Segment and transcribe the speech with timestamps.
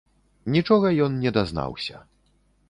[0.55, 2.03] Нічога ён не дазнаўся.